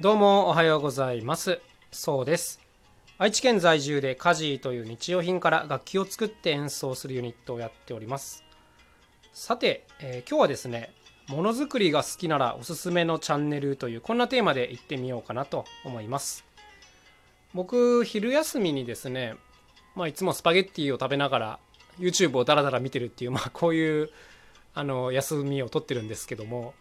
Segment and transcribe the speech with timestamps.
[0.00, 1.60] どうもおはようございます。
[1.92, 2.58] そうです。
[3.18, 8.42] 愛知県在住でカジーという日用品から楽器を作って演奏するユニットをやっております。
[9.34, 10.94] さて、えー、今日はですね
[11.28, 16.46] ものづくりが好きならおすすめのチャンネルというこんなテーマでいってみようかなと思います。
[17.52, 19.34] 僕昼休みにですね
[19.94, 21.58] まあいつもスパゲッティを食べながら
[21.98, 24.08] YouTube をダラダラ見てるっていうまあこういう
[24.72, 26.72] あの休みを取ってるんですけども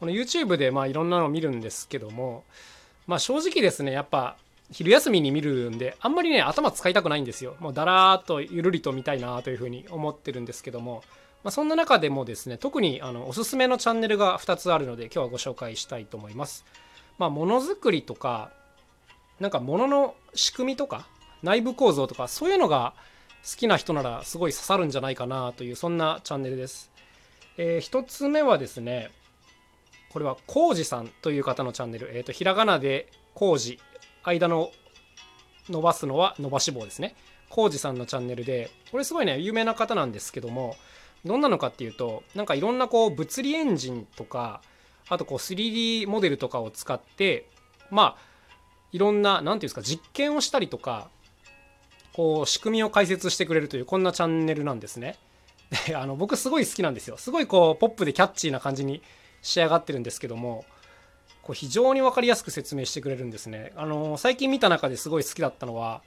[0.00, 2.42] この YouTube でまあいろんなのを見るんですけども
[3.06, 4.36] まあ正直ですねやっぱ
[4.72, 7.56] 昼休みに見るんであんまりね頭使いたくないんですよ。
[7.60, 11.02] もうだらーっとゆるりと見たいなというふうに思ってるんですけども、
[11.42, 16.64] まあ、そんな中でもですね特にあのおすすめのチャンネルが2つあるので今日はご紹介したいと思います。
[17.18, 18.52] まあものづくりとか
[19.40, 21.08] なんかものの仕組みとか
[21.42, 22.94] 内部構造とかそういうのが
[23.42, 26.90] 好きな人ならすごい刺さるんじゃないかなというそんなチャンネルです、
[27.56, 29.10] えー、1つ目はですね
[30.12, 33.78] これはコウジさんという方のチャンネル、えーと、ひらがなでコウジ
[34.22, 34.70] 間の
[35.68, 37.14] 伸ばすのは伸ばし棒ですね
[37.48, 40.76] コウジさんのチャンネルでこれすごいね有名な方なんですけども
[41.24, 44.62] どんなのかっていうとなんかいろんなこう物理エンジンとか
[45.08, 47.48] あとこう 3D モデルとかを使って
[47.90, 48.30] まあ
[48.92, 51.08] いろんな何て言うんですか実験をしたりとか
[52.12, 55.16] こう仕組みを解説してくれるというこんなチャンネルなんですね。
[55.86, 57.16] であの僕すごい好きなんですよ。
[57.16, 59.02] すごいこうポップでキャッチーな感じに
[59.42, 60.64] 仕上がってるんですけども
[61.42, 63.72] こう非常に分かりやすく説明してくれるんですね。
[63.76, 66.02] あの最近見た中ですごい好きだったのは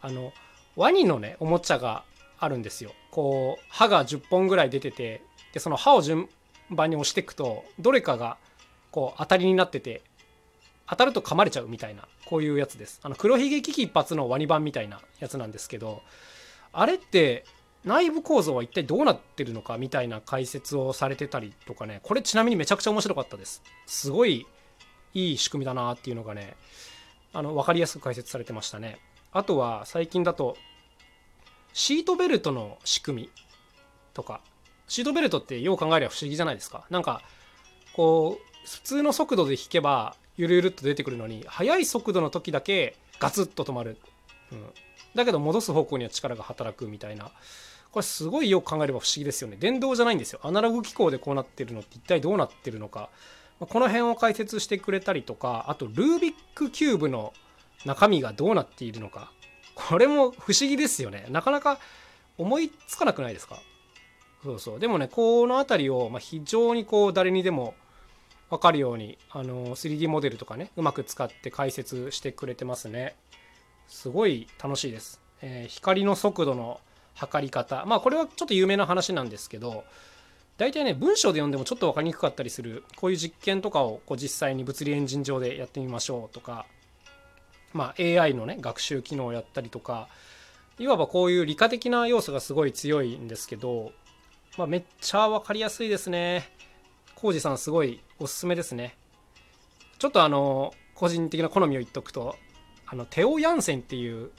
[0.00, 0.32] あの
[0.76, 2.04] ワニのねおもちゃが
[2.38, 2.92] あるんですよ。
[3.10, 6.28] こう歯が10本ぐらい出ててでその歯を順
[6.70, 8.36] 番に押していくとどれかが
[8.90, 10.02] こう当たりになってて
[10.88, 16.02] 当たると噛まれちゃうみたいなこういうやつですあの黒ひげ危機一髪のワニ版みたいなやつなんですけど
[16.72, 17.44] あれって
[17.88, 23.62] 内部構造は一体どうなってるのかみたいな解説をされてたりとかねこれちなみにめちゃくちゃ面白かったです。
[23.86, 24.46] すごい
[25.14, 26.54] いい仕組みだなっていうのがね
[27.32, 28.98] あの分かりやすく解説されてましたね。
[29.32, 30.56] あとは最近だと
[31.72, 33.30] シートベルトの仕組み
[34.12, 34.42] とか
[34.86, 36.84] シートベルトってよう考えれば不思議じゃないですか。
[36.90, 37.22] なんか
[37.94, 43.96] こう普通の速度で引けばゆるゆるっと出てくるのに速い速度の時だけガツッと止まる、
[44.52, 44.66] うん、
[45.14, 47.30] だけど戻す方向には力が働くみたいな
[47.90, 49.56] これすごいよく考えれば不思議ですよね。
[49.58, 50.40] 電動じゃないんですよ。
[50.42, 53.08] アナログ機構でこうなってるのって一体どうなってるのか。
[53.60, 57.32] この辺を解説してくれたりとかあとルービックキューブの
[57.84, 59.32] 中身がどうなっているのか。
[59.74, 61.26] これも不思議ですよね。
[61.30, 61.78] なかなか
[62.36, 63.60] 思いつかなくないですか？
[64.44, 64.80] そうそう。
[64.80, 67.74] でもねこの辺りを、非常にこう誰にでも
[68.50, 73.16] 分かるようにあの 3D モデルとかねうまく使って解説してくれてますね。
[73.88, 76.78] すごい楽しいです、えー、光の速度の
[77.18, 79.84] 測り方まあこれはちょっと有名な話なんですけど
[80.56, 86.66] 大体ね文章で読んでもちょっと分かりにくかったりするこういう実験とかをこう実際に物理エンジン上でやってみましょうとか
[87.72, 90.08] まあ AI のね学習機能をやったりとか
[90.78, 93.90] いわばこういう理科的な要素がすごい強いんですけど、
[94.56, 96.48] まあ、めっちゃ分かりやすいですね。
[97.16, 98.96] 浩二さんすごいおすすめですね。
[99.98, 102.36] ちょっとあの個人的な好みを言っとくと
[102.86, 104.30] あのテオ・ヤンセンっていう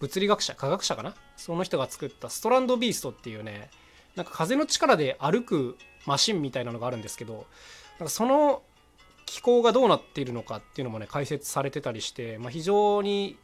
[0.00, 1.14] 物理学者科学者かな？
[1.36, 3.70] その人が作ったストランドビーストっていうね
[4.14, 5.76] なんか風の力で歩く
[6.06, 7.46] マシンみたいなのがあるんですけど
[7.98, 8.62] なんかその
[9.24, 13.36] 機構がどうなっているのかっていうのもね解説されてたりして、まあ、非常に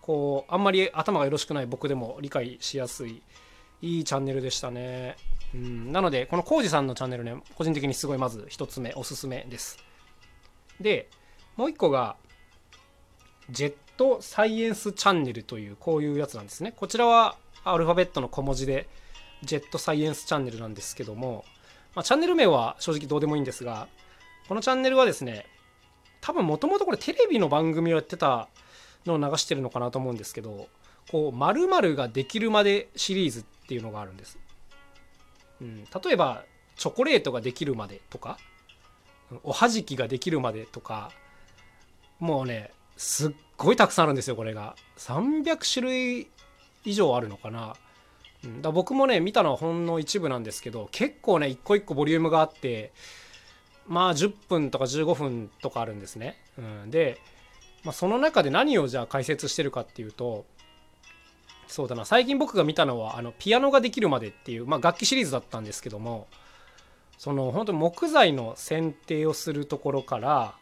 [0.00, 3.22] こうあんまり頭がよろしくない僕でも理解しやすい
[3.82, 5.16] いいチャンネルでしたね。
[5.54, 9.78] うん、なのでこのコウジさんのチャンネルね個人的にすごいまず1つ目おすすめです。
[10.80, 11.08] で
[11.56, 12.16] もう1個が
[13.50, 16.72] ジェットサイエンスチャンネルというこういうやつなんですね。
[16.72, 18.86] こちらはアルファベットの小文字で
[19.42, 21.44] ジェットサイエンスチャンネルなんですけども、
[21.94, 23.88] まあ、チャンネル名は正直どうでもいいんですが、
[24.48, 25.46] このチャンネルはですね、
[26.20, 28.48] 多分もともとこれテレビの番組をやってた
[29.06, 30.68] のを流してるのかなと思うんですけど、
[31.10, 34.38] こう、〇〇ができるまでシリーズっていうのがあるんです。
[35.60, 36.44] うん、例えば、
[36.76, 38.38] チョコレートができるまでとか、
[39.42, 41.12] おはじきができるまでとか、
[42.18, 44.76] もうね、すっごいたくさんあるんですよこれが。
[44.98, 46.28] 300種類
[46.84, 47.74] 以上あるのかな、
[48.44, 52.92] うん、だ僕もね見たのはほんの一部なんですけど結構ね一個一個ボリュームがあって
[53.86, 57.18] まあ10分とか15分とかあるんですね、うん、で、
[57.84, 60.44] まあ、その中で何をじゃあ解説してるかっていうと
[61.66, 66.26] そうだな最近僕が見たのはあのピアノができるまでっていう、まあ、楽器シリーズだったんですけども
[67.18, 70.54] その本当に木材の剪定をするところから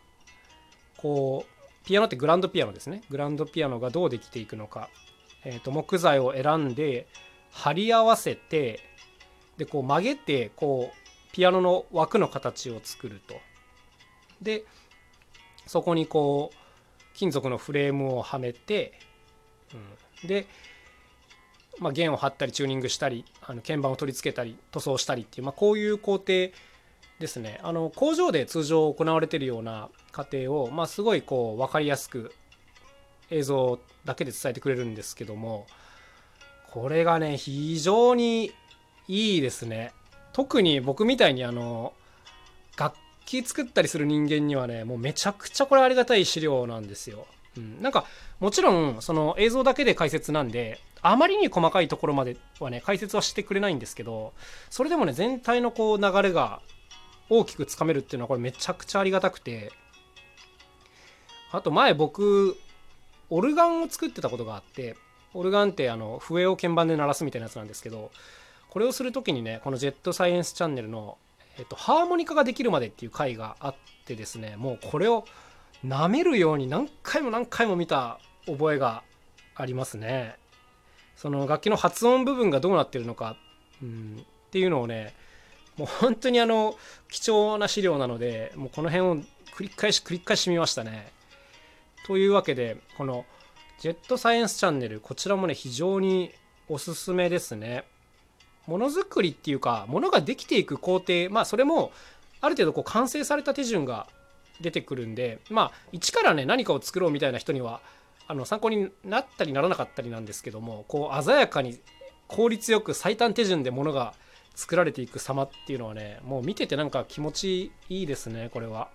[0.96, 3.02] こうピアノってグランドピアノですね。
[3.10, 4.88] グランドピアノがどうできていくのか、
[5.44, 7.06] えー、と木材を選んで
[7.50, 8.80] 貼り合わせて
[9.56, 13.34] でこう曲げてこうピアノの枠の形を作ると。
[14.40, 14.64] で
[15.66, 16.56] そこにこう
[17.14, 18.92] 金属のフレームをはめて、
[20.22, 20.46] うん、で、
[21.78, 26.50] まあ、弦を張ったりチューニングしたりあの鍵盤を取り付けたり塗装したりっていう、まあ、こういう工程
[27.22, 27.58] ですね。
[27.62, 32.34] あの工場で通常行われているような過程を、まあ、すごいこう分かりやすく
[33.30, 35.66] 映像だけで伝えてくれるんですけども
[36.70, 38.52] これがね非常に
[39.08, 39.92] いいですね。
[40.32, 41.94] 特に僕みたいにあの
[42.78, 47.26] 楽器作ったりする人間にはねもうめちゃくちゃこれありがたい資料なんですよ、
[47.56, 48.06] うん、なんか
[48.40, 54.32] もちろんその映像だけで解説なんであまりに細かいところまではね解説はしてくれないんですけど
[54.70, 56.62] それでもね全体のこう流れが
[57.34, 59.72] 大きくつかめるっていうのはこれめちゃくちゃありがたくて。
[61.52, 62.56] あと前僕
[63.28, 64.96] オルガンを作ってたことがあって
[65.34, 68.10] オルガンってあの笛を鍵盤で鳴らすみたいなやつなんですけど
[68.70, 71.18] これをする時にねこのジェットサイエンスチャンネルの、
[71.58, 73.74] えっと、ハーモニカができるまでっていう回があっ
[74.06, 75.26] てですねもうこれを
[75.84, 79.02] 舐めるように何回も何回も見た覚えが
[79.54, 80.36] ありますね。
[81.16, 83.36] その楽器の発音部分がどうなってるのか、
[83.82, 85.14] うん、っていうのをね
[85.76, 86.76] もう本当にあの
[87.10, 89.16] 貴重な資料なのでもうこの辺を
[89.56, 91.12] 繰り返し繰り返し見ましたね。
[92.06, 93.24] というわけでこの
[93.78, 96.32] ジェットサイエンスチャンネルこちらもね非常に
[96.68, 97.84] おすすめですね。
[98.66, 101.92] ものづくりっていうかものができていく工程まあそれも
[102.40, 104.06] ある程度こう完成された手順が
[104.60, 107.80] 出てくるんでまあ一からね何かを作ろうみたいな人には
[108.28, 111.78] あの参考になったりならなかったりなんですけどもこう鮮やかに
[112.28, 114.14] 効率よく最短手順でものが
[114.54, 118.88] 作られていく様っていうのはねもう見ててなんか気持ちいいですねこれは。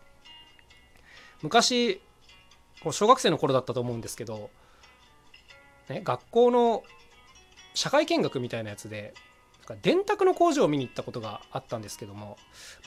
[1.42, 2.02] 昔
[2.82, 4.50] こう小学生の頃だったと思うんですけど、
[5.90, 6.84] ね、学校の
[7.74, 9.14] 社会見学みたいなやつで
[9.82, 12.38] 電卓の工場を見に行ったことがあったんですけども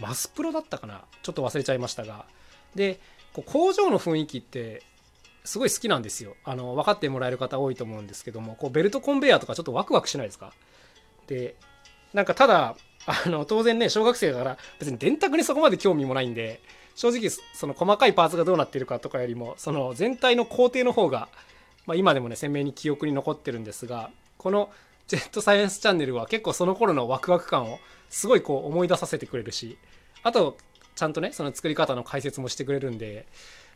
[0.00, 2.26] マスプロだったかなちょっと忘れちゃいましたが。
[2.74, 3.00] で
[3.32, 4.82] こう工場の雰囲気って
[5.44, 6.36] すごい好きなんですよ。
[6.44, 10.52] あの分かってもらえる方多いと思うんですけどもこうベルトコンベヤーとかちょっとワクワクしないですか？
[11.26, 11.54] で
[12.12, 12.76] なんかただ
[13.06, 16.60] あの当然ね小学生だから別に電卓にそこまで興味もないんで
[16.94, 21.28] 正直その細かいパーツがどうなってるかとかよりもその全体の工程の方が、
[21.86, 24.70] まあ、今でもね鮮明に記憶に残ってるんですがこの
[25.06, 27.78] ジェットサイエンスチャンネルは結構その頃のワクワク感を
[28.10, 29.78] すごいこう思い出させてくれるし
[30.22, 30.56] あと
[30.94, 33.26] ちゃんとねその作り方の解説もしてくれるんで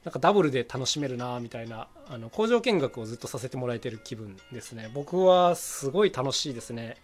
[0.04, 4.90] なんかダブルで楽しめるなみたいなあの工場見学をずっとさせてもらえてる気分ですね。
[4.92, 6.98] 僕はすごい楽しいですね。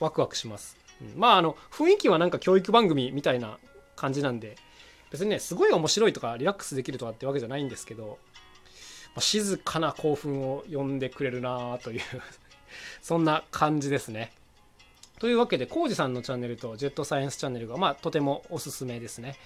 [0.00, 3.58] ワクワクします、うん、まああの雰囲気はなんか教育番組みたいな
[3.96, 4.56] 感じなんで
[5.10, 8.18] 別にねすごい面白いとかリラックスできるとかってわけじゃないんですけど、
[9.08, 12.00] まあ、静かな興奮を呼んでくれるなという
[13.02, 14.32] そんな感じですね。
[15.18, 19.36] というわけでコウジさんのチャンネルとジェットサイエンスチャンネルがまあとてもおすすめですね。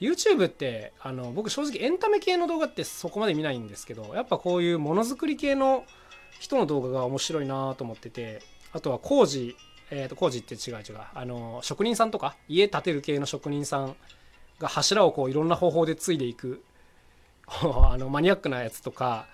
[0.00, 5.84] YouTube ってあの僕正直エンタメ系の動画ってそこまで見ないんですけどやっぱこういうものづくり系の
[6.38, 8.42] 人の動画が面白いなと思ってて
[8.72, 9.56] あとは工事
[9.90, 10.98] え、ー、と工事って違う違う。
[11.14, 13.96] あの職人さんとか家建てる系の職人さん
[14.58, 16.62] が柱をこういろんな方法で継いでいく
[17.46, 19.26] あのマニアックなやつとか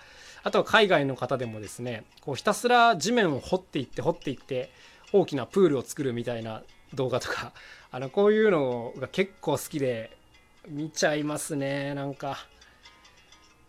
[0.42, 4.70] あとは海外の方でもですねこうひたすら地面を掘っていって掘っていって
[5.12, 6.62] 大きなプールを作るみたいな
[6.94, 7.52] 動画とか
[7.90, 10.16] あのこういうのが結構好きで
[10.68, 12.46] 見ちゃいますねなんか。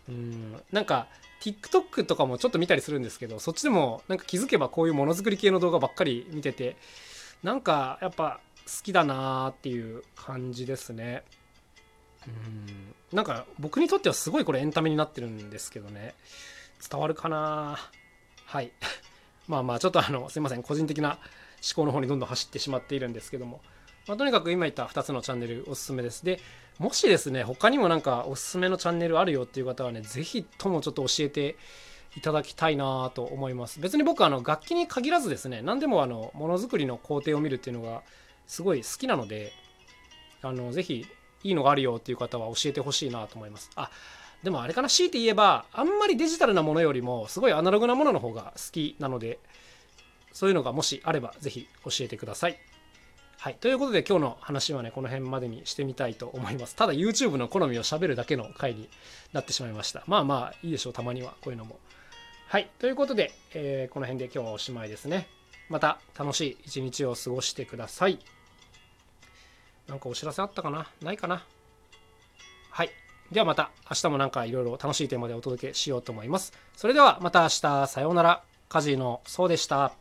[0.09, 1.07] うんなんか
[1.43, 6.77] TikTok とかもちょっと見たりするんですけどそっちでもなんか気づけばこういうものづくり系の動画ばっかり見てて
[7.43, 11.23] なんかやっぱ好きだなーっていう感じですね。
[12.25, 12.95] うん。
[13.11, 16.15] なんか僕にとってはすごいこれエンタメになってるんですけどね。
[16.89, 17.77] 伝わるかな
[18.45, 18.71] はい。
[19.47, 23.61] まあまあちょっとあのすいません個人的な思考の方にどんどん走ってしまっているんですけども、
[24.07, 26.23] まあ、とにかく今言った2つのチャンネルおすすめです。
[26.23, 26.39] で
[26.79, 31.55] もしですね他にもなんかおすすめのチャンネルあるよっていう方はね是非ともちょっと教えて
[32.15, 33.79] いただきたいなと思います。
[33.79, 38.01] 別に僕あの楽器に限らずですね何でもあのものづくりの工程を見るっていうのが
[38.47, 39.51] すごい好きなので
[40.41, 41.05] あのぜひ
[41.43, 43.69] いいのがあるよっていう方は教えてほしいなと思います。
[43.75, 43.89] あ
[44.43, 49.39] でもあれかな強いて言えばあんまりデジタルなものよりもすごいアナログなものの方が好きなので
[50.33, 52.57] そういうのがもしあればぜひ教えてください。
[53.43, 53.55] はい。
[53.55, 56.77] ということで今日の話はね、この辺までにしてみたいと思います。
[56.77, 58.87] ただ YouTube の好みを喋るだけの回に
[59.33, 60.01] なってしまいました。
[60.07, 60.93] まあまあいいでしょう。
[60.93, 61.77] たまにはこういうのも。
[62.47, 62.69] はい。
[62.79, 65.27] ということで、えー、この辺で今日はおしまいですね。
[65.67, 68.17] また楽しい一日を過ごしてください。
[69.89, 70.87] なんかお知らせあったかな？
[71.01, 71.43] ないかな？
[72.69, 72.91] はい。
[73.29, 76.53] ではまた明日もなんかいろいろ楽しいテーマでお届けしようと思います。
[76.77, 78.41] それではまた明日、さようなら。
[78.69, 79.93] カジのそうでした。